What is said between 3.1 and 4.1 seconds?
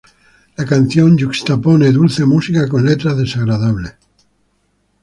desagradable.